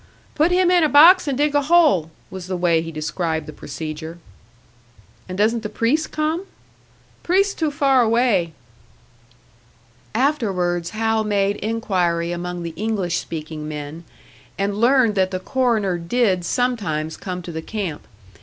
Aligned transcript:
"Put 0.33 0.49
him 0.49 0.71
in 0.71 0.83
a 0.83 0.89
box 0.89 1.27
and 1.27 1.37
dig 1.37 1.53
a 1.53 1.61
hole," 1.61 2.09
was 2.31 2.47
the 2.47 2.57
way 2.57 2.81
he 2.81 2.91
described 2.91 3.45
the 3.45 3.53
procedure. 3.53 4.17
"And 5.29 5.37
doesn't 5.37 5.61
the 5.61 5.69
priest 5.69 6.09
come?" 6.11 6.47
"Priest 7.21 7.59
too 7.59 7.69
far 7.69 8.01
away." 8.01 8.53
Afterwards 10.15 10.89
Hal 10.89 11.23
made 11.23 11.57
inquiry 11.57 12.31
among 12.31 12.63
the 12.63 12.73
English 12.75 13.19
speaking 13.19 13.67
men, 13.67 14.03
and 14.57 14.81
learned 14.81 15.13
that 15.13 15.29
the 15.29 15.39
coroner 15.39 15.99
did 15.99 16.45
sometimes 16.45 17.15
come 17.15 17.43
to 17.43 17.51
the 17.51 17.61
camp. 17.61 18.07